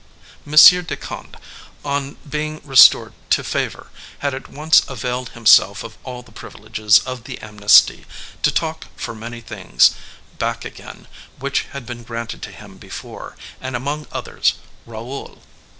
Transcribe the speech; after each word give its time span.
A. 0.47 0.57
de 0.81 0.97
Conde; 0.97 1.37
on 1.85 2.17
being 2.27 2.59
restored 2.63 3.13
to 3.29 3.43
favor, 3.43 3.91
had 4.17 4.33
at 4.33 4.49
once 4.49 4.81
availed 4.89 5.29
himself 5.29 5.83
of 5.83 5.95
all 6.03 6.23
the 6.23 6.31
privileges 6.31 6.97
of 7.05 7.25
the 7.25 7.39
amnesty 7.39 8.05
to 8.41 8.65
ask 8.65 8.85
for 8.95 9.13
many 9.13 9.41
things 9.41 9.91
back 10.39 10.65
again 10.65 11.07
which 11.37 11.67
had 11.73 11.85
been 11.85 12.01
granted 12.01 12.41
to 12.41 12.51
him 12.51 12.77
before, 12.79 13.37
and 13.61 13.75
among 13.75 14.07
others, 14.11 14.55
Raoul. 14.87 15.43